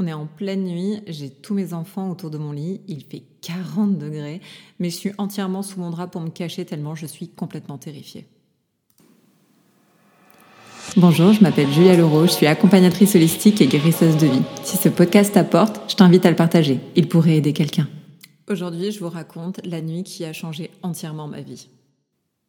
On 0.00 0.06
est 0.06 0.12
en 0.12 0.26
pleine 0.26 0.62
nuit, 0.62 1.00
j'ai 1.08 1.28
tous 1.28 1.54
mes 1.54 1.72
enfants 1.72 2.08
autour 2.08 2.30
de 2.30 2.38
mon 2.38 2.52
lit, 2.52 2.80
il 2.86 3.02
fait 3.02 3.24
40 3.42 3.98
degrés, 3.98 4.40
mais 4.78 4.90
je 4.90 4.96
suis 4.96 5.10
entièrement 5.18 5.64
sous 5.64 5.80
mon 5.80 5.90
drap 5.90 6.06
pour 6.06 6.20
me 6.20 6.30
cacher 6.30 6.64
tellement 6.64 6.94
je 6.94 7.06
suis 7.06 7.28
complètement 7.28 7.78
terrifiée. 7.78 8.24
Bonjour, 10.96 11.32
je 11.32 11.42
m'appelle 11.42 11.68
Julia 11.72 11.96
Leroux, 11.96 12.26
je 12.26 12.32
suis 12.32 12.46
accompagnatrice 12.46 13.16
holistique 13.16 13.60
et 13.60 13.66
guérisseuse 13.66 14.16
de 14.16 14.28
vie. 14.28 14.42
Si 14.62 14.76
ce 14.76 14.88
podcast 14.88 15.34
t'apporte, 15.34 15.90
je 15.90 15.96
t'invite 15.96 16.24
à 16.24 16.30
le 16.30 16.36
partager. 16.36 16.78
Il 16.94 17.08
pourrait 17.08 17.36
aider 17.36 17.52
quelqu'un. 17.52 17.88
Aujourd'hui, 18.48 18.92
je 18.92 19.00
vous 19.00 19.10
raconte 19.10 19.60
la 19.66 19.82
nuit 19.82 20.04
qui 20.04 20.24
a 20.24 20.32
changé 20.32 20.70
entièrement 20.82 21.26
ma 21.26 21.40
vie. 21.40 21.68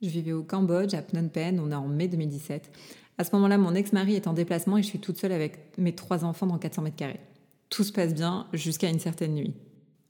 Je 0.04 0.10
vivais 0.10 0.34
au 0.34 0.44
Cambodge, 0.44 0.94
à 0.94 1.02
Phnom 1.02 1.30
Penh, 1.30 1.60
on 1.60 1.72
est 1.72 1.76
en 1.76 1.88
mai 1.88 2.08
2017. 2.08 2.70
À 3.18 3.24
ce 3.24 3.36
moment-là, 3.36 3.58
mon 3.58 3.74
ex-mari 3.74 4.16
est 4.16 4.28
en 4.28 4.34
déplacement 4.34 4.78
et 4.78 4.84
je 4.84 4.88
suis 4.88 5.00
toute 5.00 5.18
seule 5.18 5.32
avec 5.32 5.78
mes 5.80 5.94
trois 5.94 6.24
enfants 6.24 6.46
dans 6.46 6.60
400 6.60 6.84
mètres 6.84 6.96
carrés 6.96 7.20
tout 7.70 7.84
se 7.84 7.92
passe 7.92 8.14
bien 8.14 8.48
jusqu'à 8.54 8.90
une 8.90 9.00
certaine 9.00 9.36
nuit. 9.36 9.54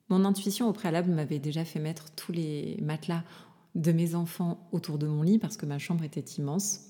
Mon 0.09 0.25
intuition 0.25 0.67
au 0.67 0.73
préalable 0.73 1.11
m'avait 1.11 1.39
déjà 1.39 1.65
fait 1.65 1.79
mettre 1.79 2.11
tous 2.15 2.31
les 2.31 2.77
matelas 2.81 3.23
de 3.75 3.91
mes 3.91 4.15
enfants 4.15 4.67
autour 4.71 4.97
de 4.97 5.07
mon 5.07 5.21
lit 5.21 5.37
parce 5.37 5.57
que 5.57 5.65
ma 5.65 5.77
chambre 5.77 6.03
était 6.03 6.19
immense. 6.21 6.81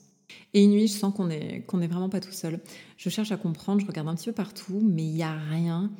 Et 0.53 0.63
une 0.63 0.71
nuit, 0.71 0.87
je 0.87 0.93
sens 0.93 1.13
qu'on 1.13 1.27
n'est 1.27 1.87
vraiment 1.87 2.09
pas 2.09 2.21
tout 2.21 2.31
seul. 2.31 2.59
Je 2.97 3.09
cherche 3.09 3.31
à 3.31 3.37
comprendre, 3.37 3.81
je 3.81 3.85
regarde 3.85 4.07
un 4.07 4.15
petit 4.15 4.27
peu 4.27 4.33
partout, 4.33 4.79
mais 4.81 5.03
il 5.03 5.13
n'y 5.13 5.23
a 5.23 5.37
rien. 5.37 5.91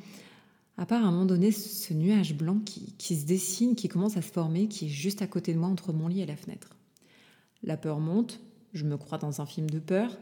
À 0.78 0.86
part 0.86 1.04
à 1.04 1.08
un 1.08 1.10
moment 1.10 1.26
donné, 1.26 1.50
ce 1.52 1.92
nuage 1.92 2.34
blanc 2.34 2.58
qui, 2.64 2.94
qui 2.96 3.16
se 3.16 3.26
dessine, 3.26 3.74
qui 3.74 3.88
commence 3.88 4.16
à 4.16 4.22
se 4.22 4.32
former, 4.32 4.68
qui 4.68 4.86
est 4.86 4.88
juste 4.88 5.20
à 5.20 5.26
côté 5.26 5.52
de 5.52 5.58
moi 5.58 5.68
entre 5.68 5.92
mon 5.92 6.08
lit 6.08 6.22
et 6.22 6.26
la 6.26 6.36
fenêtre. 6.36 6.70
La 7.62 7.76
peur 7.76 8.00
monte, 8.00 8.40
je 8.72 8.84
me 8.84 8.96
crois 8.96 9.18
dans 9.18 9.42
un 9.42 9.46
film 9.46 9.68
de 9.68 9.78
peur, 9.78 10.16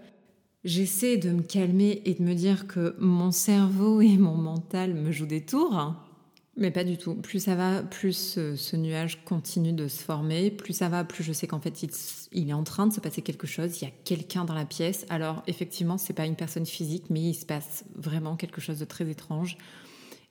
J'essaie 0.65 1.19
de 1.19 1.30
me 1.30 1.43
calmer 1.43 2.03
et 2.05 2.15
de 2.15 2.23
me 2.23 2.35
dire 2.35 2.67
que 2.67 2.97
mon 2.98 3.30
cerveau 3.30 4.01
et 4.01 4.17
mon 4.17 4.35
mental 4.35 4.93
me 4.93 5.12
jouent 5.12 5.27
des 5.27 5.45
tours, 5.45 5.95
mais 6.57 6.73
pas 6.73 6.83
du 6.83 6.98
tout. 6.98 7.15
Plus 7.15 7.39
ça 7.39 7.55
va, 7.55 7.83
plus 7.84 8.37
ce, 8.56 8.77
nuage 8.77 9.25
continue 9.25 9.73
de 9.73 9.87
se 9.87 10.03
former, 10.03 10.50
plus 10.50 10.73
ça 10.73 10.89
va, 10.89 11.05
plus 11.05 11.23
je 11.23 11.33
sais 11.33 11.47
qu'en 11.47 11.61
fait 11.61 11.84
il, 12.33 12.50
est 12.50 12.53
en 12.53 12.65
train 12.65 12.89
de 12.89 12.92
se 12.92 12.98
passer 12.98 13.23
quelque 13.23 13.47
chose, 13.47 13.81
il 13.81 13.84
y 13.84 13.87
a 13.87 13.92
quelqu'un 14.05 14.45
dans 14.45 14.55
la 14.55 14.65
pièce. 14.65 15.06
Alors 15.11 15.45
effectivement, 15.47 15.97
c'est 15.97 16.12
pas 16.12 16.27
une 16.27 16.34
personne 16.34 16.67
physique, 16.67 17.05
mais 17.09 17.20
il 17.20 17.34
se 17.34 17.47
passe 17.47 17.84
vraiment 17.95 18.37
quelque 18.37 18.61
chose 18.61 18.81
de 18.81 18.84
très 18.84 19.09
étrange. 19.09 19.59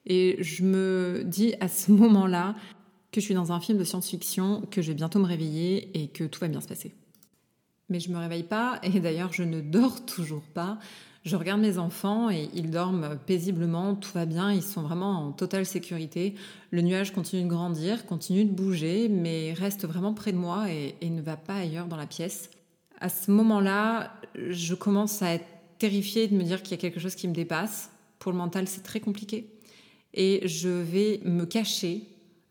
Et 0.05 0.35
je 0.43 0.63
me 0.63 1.23
dis 1.25 1.55
à 1.61 1.69
ce 1.69 1.91
moment-là 1.93 2.55
que 3.13 3.21
je 3.21 3.25
suis 3.25 3.33
dans 3.33 3.53
un 3.53 3.61
film 3.61 3.77
de 3.77 3.85
science-fiction, 3.85 4.63
que 4.69 4.81
je 4.81 4.89
vais 4.89 4.95
bientôt 4.95 5.19
me 5.19 5.25
réveiller 5.25 5.97
et 5.97 6.09
que 6.09 6.25
tout 6.25 6.41
va 6.41 6.49
bien 6.49 6.59
se 6.59 6.67
passer. 6.67 6.93
Mais 7.89 7.99
je 7.99 8.11
me 8.11 8.17
réveille 8.17 8.43
pas 8.43 8.79
et 8.83 8.99
d'ailleurs 8.99 9.33
je 9.33 9.43
ne 9.43 9.61
dors 9.61 10.05
toujours 10.05 10.43
pas. 10.53 10.77
Je 11.27 11.35
regarde 11.35 11.59
mes 11.59 11.77
enfants 11.77 12.29
et 12.29 12.49
ils 12.53 12.71
dorment 12.71 13.17
paisiblement, 13.25 13.95
tout 13.95 14.11
va 14.13 14.25
bien, 14.25 14.53
ils 14.53 14.63
sont 14.63 14.81
vraiment 14.81 15.27
en 15.27 15.31
totale 15.33 15.65
sécurité. 15.65 16.35
Le 16.71 16.81
nuage 16.81 17.11
continue 17.11 17.43
de 17.43 17.49
grandir, 17.49 18.05
continue 18.05 18.45
de 18.45 18.53
bouger, 18.53 19.09
mais 19.09 19.51
reste 19.51 19.85
vraiment 19.85 20.13
près 20.13 20.31
de 20.31 20.37
moi 20.37 20.71
et, 20.71 20.95
ne 21.09 21.21
va 21.21 21.35
pas 21.35 21.55
ailleurs 21.55 21.87
dans 21.87 21.97
la 21.97 22.07
pièce. 22.07 22.49
À 23.01 23.09
ce 23.09 23.29
moment-là, 23.31 24.13
je 24.35 24.73
commence 24.73 25.21
à 25.21 25.33
être 25.33 25.45
terrifiée 25.79 26.29
de 26.29 26.35
me 26.35 26.43
dire 26.43 26.63
qu'il 26.63 26.71
y 26.71 26.75
a 26.75 26.81
quelque 26.81 27.01
chose 27.01 27.15
qui 27.15 27.27
me 27.27 27.33
dépasse. 27.33 27.91
Pour 28.19 28.31
le 28.31 28.37
mental, 28.37 28.65
c'est 28.69 28.83
très 28.83 29.01
compliqué. 29.01 29.49
Et 30.13 30.47
je 30.47 30.69
vais 30.69 31.19
me 31.25 31.45
cacher, 31.45 32.03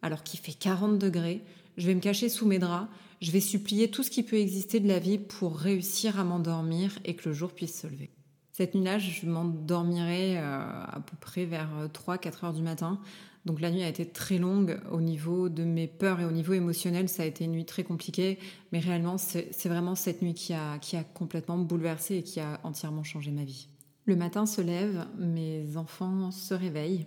alors 0.03 0.23
qu'il 0.23 0.39
fait 0.39 0.53
40 0.53 0.99
degrés, 0.99 1.41
je 1.77 1.87
vais 1.87 1.95
me 1.95 2.01
cacher 2.01 2.29
sous 2.29 2.47
mes 2.47 2.59
draps 2.59 2.89
je 3.21 3.31
vais 3.31 3.41
supplier 3.41 3.91
tout 3.91 4.03
ce 4.03 4.11
qui 4.11 4.23
peut 4.23 4.37
exister 4.37 4.81
de 4.81 4.89
la 4.89 4.99
vie 4.99 5.19
pour 5.19 5.57
réussir 5.57 6.19
à 6.19 6.25
m'endormir 6.25 6.99
et 7.05 7.15
que 7.15 7.29
le 7.29 7.35
jour 7.35 7.53
puisse 7.53 7.81
se 7.81 7.87
lever. 7.87 8.11
Cette 8.53 8.75
nuit-là, 8.75 8.99
je 8.99 9.27
m'endormirai 9.27 10.39
euh, 10.39 10.43
à 10.43 11.01
peu 11.01 11.17
près 11.21 11.45
vers 11.45 11.71
3-4 11.93 12.27
euh, 12.27 12.47
heures 12.47 12.53
du 12.53 12.63
matin. 12.63 13.01
Donc 13.45 13.61
la 13.61 13.71
nuit 13.71 13.83
a 13.83 13.89
été 13.89 14.07
très 14.07 14.39
longue 14.39 14.81
au 14.91 15.01
niveau 15.01 15.49
de 15.49 15.63
mes 15.63 15.87
peurs 15.87 16.21
et 16.21 16.25
au 16.25 16.33
niveau 16.33 16.53
émotionnel, 16.53 17.09
ça 17.09 17.23
a 17.23 17.27
été 17.27 17.45
une 17.45 17.53
nuit 17.53 17.65
très 17.65 17.85
compliquée, 17.85 18.41
mais 18.73 18.81
réellement 18.81 19.19
c'est 19.19 19.69
vraiment 19.69 19.95
cette 19.95 20.21
nuit 20.21 20.35
qui 20.35 20.53
a, 20.53 20.81
complètement 21.15 21.57
bouleversé 21.57 22.17
et 22.17 22.23
qui 22.25 22.41
a 22.41 22.59
entièrement 22.65 23.05
changé 23.05 23.31
ma 23.31 23.45
vie. 23.45 23.69
Le 24.05 24.17
matin 24.17 24.47
se 24.47 24.61
lève, 24.61 25.07
mes 25.19 25.77
enfants 25.77 26.33
se 26.33 26.55
réveillent, 26.55 27.07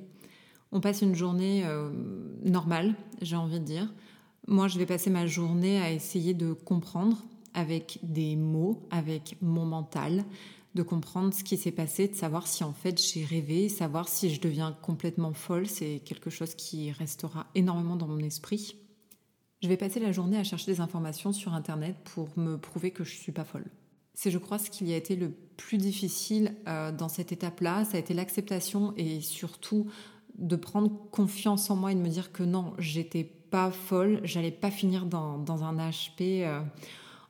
on 0.71 0.79
passe 0.79 1.01
une 1.01 1.15
journée 1.15 1.65
euh, 1.65 1.89
normale, 2.45 2.95
j'ai 3.21 3.35
envie 3.35 3.59
de 3.59 3.65
dire. 3.65 3.91
Moi, 4.47 4.67
je 4.67 4.77
vais 4.77 4.85
passer 4.85 5.09
ma 5.09 5.27
journée 5.27 5.79
à 5.81 5.91
essayer 5.91 6.33
de 6.33 6.53
comprendre 6.53 7.17
avec 7.53 7.99
des 8.03 8.35
mots, 8.35 8.87
avec 8.91 9.37
mon 9.41 9.65
mental, 9.65 10.25
de 10.75 10.83
comprendre 10.83 11.33
ce 11.33 11.43
qui 11.43 11.57
s'est 11.57 11.71
passé, 11.71 12.07
de 12.07 12.15
savoir 12.15 12.47
si 12.47 12.63
en 12.63 12.73
fait 12.73 13.01
j'ai 13.01 13.25
rêvé, 13.25 13.69
savoir 13.69 14.07
si 14.07 14.33
je 14.33 14.39
deviens 14.39 14.77
complètement 14.81 15.33
folle, 15.33 15.67
c'est 15.67 16.01
quelque 16.05 16.29
chose 16.29 16.53
qui 16.55 16.91
restera 16.91 17.47
énormément 17.55 17.95
dans 17.95 18.07
mon 18.07 18.19
esprit. 18.19 18.75
Je 19.61 19.67
vais 19.67 19.77
passer 19.77 19.99
la 19.99 20.11
journée 20.11 20.37
à 20.37 20.43
chercher 20.43 20.71
des 20.71 20.79
informations 20.79 21.33
sur 21.33 21.53
Internet 21.53 21.95
pour 22.13 22.29
me 22.37 22.57
prouver 22.57 22.91
que 22.91 23.03
je 23.03 23.13
ne 23.13 23.19
suis 23.19 23.31
pas 23.31 23.43
folle. 23.43 23.65
C'est, 24.13 24.31
je 24.31 24.37
crois, 24.37 24.57
ce 24.57 24.69
qui 24.69 24.91
a 24.93 24.97
été 24.97 25.15
le 25.15 25.31
plus 25.57 25.77
difficile 25.77 26.55
euh, 26.67 26.91
dans 26.91 27.09
cette 27.09 27.31
étape-là, 27.31 27.85
ça 27.85 27.97
a 27.97 27.99
été 27.99 28.13
l'acceptation 28.13 28.93
et 28.95 29.21
surtout 29.21 29.87
de 30.39 30.55
prendre 30.55 30.91
confiance 31.11 31.69
en 31.69 31.75
moi 31.75 31.91
et 31.91 31.95
de 31.95 31.99
me 31.99 32.09
dire 32.09 32.31
que 32.31 32.43
non, 32.43 32.73
j'étais 32.77 33.23
pas 33.23 33.71
folle, 33.71 34.21
j'allais 34.23 34.51
pas 34.51 34.71
finir 34.71 35.05
dans, 35.05 35.63
un 35.63 35.77
HP 35.77 36.43
euh, 36.43 36.61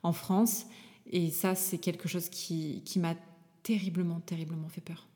en 0.02 0.12
France. 0.12 0.66
Et 1.10 1.30
ça, 1.30 1.54
c'est 1.54 1.78
quelque 1.78 2.08
chose 2.08 2.28
qui, 2.28 2.82
qui 2.84 2.98
m'a 2.98 3.14
terriblement, 3.62 4.20
terriblement 4.20 4.68
fait 4.68 4.80
peur. 4.80 5.06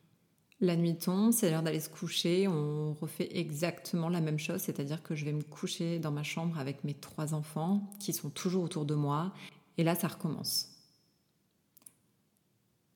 La 0.60 0.76
nuit 0.76 0.96
tombe, 0.96 1.32
c'est 1.32 1.50
l'heure 1.50 1.62
d'aller 1.62 1.80
se 1.80 1.88
coucher. 1.90 2.48
On 2.48 2.94
refait 2.94 3.28
exactement 3.36 4.08
la 4.08 4.20
même 4.20 4.38
chose, 4.38 4.60
c'est-à-dire 4.60 5.02
que 5.02 5.14
je 5.14 5.24
vais 5.24 5.32
me 5.32 5.42
coucher 5.42 5.98
dans 5.98 6.12
ma 6.12 6.22
chambre 6.22 6.58
avec 6.58 6.84
mes 6.84 6.94
trois 6.94 7.34
enfants 7.34 7.90
qui 7.98 8.12
sont 8.12 8.30
toujours 8.30 8.64
autour 8.64 8.84
de 8.84 8.94
moi. 8.94 9.32
Et 9.78 9.84
là, 9.84 9.94
ça 9.94 10.08
recommence. 10.08 10.73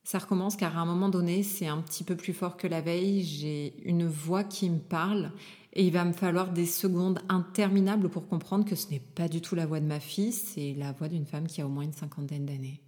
Ça 0.09 0.19
recommence 0.19 0.57
car 0.57 0.79
à 0.79 0.81
un 0.81 0.87
moment 0.87 1.11
donné, 1.11 1.43
c'est 1.43 1.67
un 1.67 1.83
petit 1.83 2.03
peu 2.03 2.17
plus 2.17 2.33
fort 2.33 2.57
que 2.57 2.67
la 2.67 2.81
veille. 2.81 3.23
J'ai 3.23 3.75
une 3.87 4.07
voix 4.07 4.43
qui 4.43 4.71
me 4.71 4.79
parle 4.79 5.33
et 5.75 5.87
il 5.87 5.93
va 5.93 6.07
me 6.07 6.15
falloir 6.15 6.51
des 6.51 6.65
secondes 6.65 7.21
interminables 7.29 8.09
pour 8.09 8.27
comprendre 8.27 8.65
que 8.65 8.75
ce 8.75 8.89
n'est 8.89 9.01
pas 9.01 9.29
du 9.29 9.43
tout 9.43 9.55
la 9.55 9.67
voix 9.67 9.81
de 9.81 9.85
ma 9.85 10.01
fille, 10.01 10.33
c'est 10.33 10.73
la 10.79 10.93
voix 10.93 11.09
d'une 11.09 11.27
femme 11.27 11.47
qui 11.47 11.61
a 11.61 11.67
au 11.67 11.69
moins 11.69 11.83
une 11.83 11.93
cinquantaine 11.93 12.47
d'années. 12.47 12.81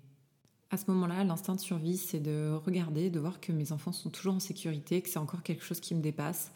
À 0.71 0.79
ce 0.79 0.85
moment-là, 0.89 1.23
l'instinct 1.23 1.57
de 1.57 1.61
survie, 1.61 1.99
c'est 1.99 2.21
de 2.21 2.59
regarder, 2.65 3.11
de 3.11 3.21
voir 3.21 3.39
que 3.39 3.53
mes 3.53 3.71
enfants 3.73 3.93
sont 3.93 4.09
toujours 4.09 4.37
en 4.37 4.41
sécurité, 4.41 5.03
que 5.03 5.11
c'est 5.11 5.19
encore 5.19 5.43
quelque 5.43 5.63
chose 5.63 5.81
qui 5.81 5.95
me 5.95 6.01
dépasse. 6.01 6.53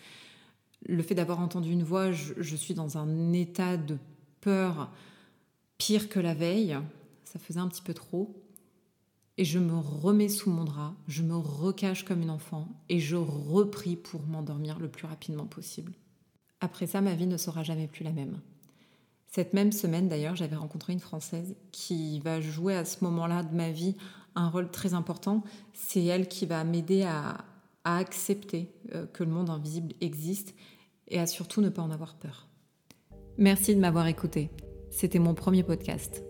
Le 0.87 1.03
fait 1.03 1.15
d'avoir 1.15 1.41
entendu 1.41 1.73
une 1.73 1.85
voix, 1.85 2.11
je, 2.11 2.57
suis 2.57 2.73
dans 2.73 2.97
un 2.97 3.35
état 3.35 3.77
de 3.77 3.99
peur 4.41 4.91
pire 5.77 6.09
que 6.09 6.21
la 6.21 6.33
veille. 6.33 6.75
Ça 7.25 7.39
faisait 7.39 7.61
un 7.61 7.69
petit 7.69 7.83
peu 7.83 7.93
trop. 7.93 8.35
Et 9.37 9.45
je 9.45 9.59
me 9.59 9.77
remets 9.77 10.29
sous 10.29 10.49
mon 10.51 10.65
drap, 10.65 10.95
je 11.09 11.23
me 11.23 11.37
recache 11.37 12.05
comme 12.05 12.23
une 12.23 12.31
enfant 12.31 12.69
et 12.89 13.01
je 13.01 13.17
reprie 13.17 13.97
pour 13.97 14.23
m'endormir 14.23 14.79
le 14.79 14.89
plus 14.89 15.07
rapidement 15.07 15.47
possible. 15.47 15.93
Après 16.61 16.87
ça, 16.87 17.01
ma 17.01 17.15
vie 17.15 17.27
ne 17.27 17.37
sera 17.37 17.65
jamais 17.65 17.89
plus 17.89 18.05
la 18.05 18.13
même. 18.13 18.41
Cette 19.27 19.53
même 19.53 19.73
semaine, 19.73 20.09
d'ailleurs, 20.09 20.37
j'avais 20.37 20.55
rencontré 20.55 20.93
une 20.93 21.01
Française 21.01 21.57
qui 21.73 22.21
va 22.21 22.41
jouer 22.41 22.77
à 22.77 22.85
ce 22.85 23.03
moment-là 23.03 23.43
de 23.43 23.55
ma 23.55 23.73
vie 23.73 23.97
un 24.37 24.49
rôle 24.49 24.71
très 24.71 24.95
important. 24.95 25.43
C'est 25.73 26.05
elle 26.05 26.29
qui 26.29 26.47
va 26.47 26.63
m'aider 26.63 27.03
à, 27.03 27.45
accepter 27.85 28.71
euh, 28.95 29.07
que 29.07 29.25
le 29.25 29.31
monde 29.31 29.51
invisible 29.51 29.93
existe 30.01 30.55
et 31.09 31.19
à 31.19 31.27
surtout 31.27 31.61
ne 31.61 31.69
pas 31.69 31.83
en 31.83 31.91
avoir 31.91 32.15
peur. 32.15 32.49
Merci 33.37 33.75
de 33.75 33.81
m'avoir 33.81 34.07
écouté. 34.07 34.51
C'était 34.91 35.19
mon 35.19 35.35
premier 35.35 35.65
podcast. 35.65 36.23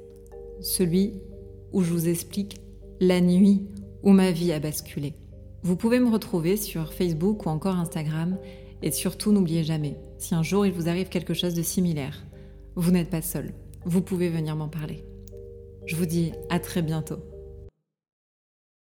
Celui 0.61 1.21
où 1.73 1.83
je 1.83 1.93
vous 1.93 2.09
explique 2.09 2.57
la 3.01 3.21
nuit 3.21 3.63
où 4.03 4.11
ma 4.11 4.31
vie 4.31 4.53
a 4.53 4.61
basculé. 4.61 5.15
Vous 5.63 5.77
pouvez 5.77 5.99
me 5.99 6.11
retrouver 6.11 6.57
sur 6.57 6.93
Facebook 6.93 7.47
ou 7.47 7.49
encore 7.49 7.77
Instagram 7.77 8.39
et 8.83 8.91
surtout, 8.91 9.33
n'oubliez 9.33 9.65
jamais, 9.65 9.97
si 10.19 10.35
un 10.35 10.43
jour 10.43 10.67
il 10.67 10.73
vous 10.73 10.89
arrive 10.89 11.09
quelque 11.09 11.35
chose 11.35 11.55
de 11.55 11.63
similaire, 11.63 12.25
vous 12.77 12.91
n'êtes 12.91 13.11
pas 13.11 13.23
seul. 13.23 13.55
Vous 13.87 14.03
pouvez 14.03 14.29
venir 14.29 14.57
m'en 14.57 14.69
parler. 14.69 15.05
Je 15.87 15.97
vous 15.97 16.07
dis 16.07 16.33
à 16.51 16.59
très 16.59 16.83
bientôt. 16.83 17.19